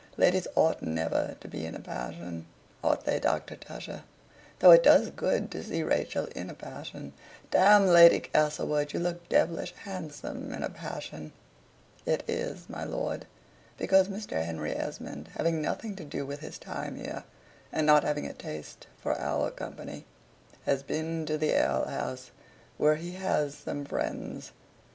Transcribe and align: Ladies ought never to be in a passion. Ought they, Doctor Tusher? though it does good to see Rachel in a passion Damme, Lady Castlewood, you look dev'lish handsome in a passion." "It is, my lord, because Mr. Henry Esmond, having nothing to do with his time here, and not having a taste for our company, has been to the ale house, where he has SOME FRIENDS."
Ladies 0.17 0.47
ought 0.55 0.81
never 0.81 1.35
to 1.41 1.47
be 1.47 1.63
in 1.63 1.75
a 1.75 1.79
passion. 1.79 2.47
Ought 2.83 3.05
they, 3.05 3.19
Doctor 3.19 3.55
Tusher? 3.55 4.01
though 4.57 4.71
it 4.71 4.81
does 4.81 5.11
good 5.11 5.51
to 5.51 5.63
see 5.63 5.83
Rachel 5.83 6.25
in 6.35 6.49
a 6.49 6.55
passion 6.55 7.13
Damme, 7.51 7.85
Lady 7.85 8.19
Castlewood, 8.19 8.93
you 8.93 8.99
look 8.99 9.29
dev'lish 9.29 9.75
handsome 9.83 10.51
in 10.51 10.63
a 10.63 10.71
passion." 10.71 11.33
"It 12.03 12.23
is, 12.27 12.67
my 12.67 12.83
lord, 12.83 13.27
because 13.77 14.07
Mr. 14.07 14.43
Henry 14.43 14.75
Esmond, 14.75 15.27
having 15.37 15.61
nothing 15.61 15.95
to 15.97 16.03
do 16.03 16.25
with 16.25 16.39
his 16.39 16.57
time 16.57 16.95
here, 16.95 17.23
and 17.71 17.85
not 17.85 18.03
having 18.03 18.25
a 18.25 18.33
taste 18.33 18.87
for 18.97 19.13
our 19.19 19.51
company, 19.51 20.05
has 20.65 20.81
been 20.81 21.27
to 21.27 21.37
the 21.37 21.51
ale 21.51 21.85
house, 21.85 22.31
where 22.79 22.95
he 22.95 23.11
has 23.11 23.53
SOME 23.53 23.85
FRIENDS." 23.85 24.51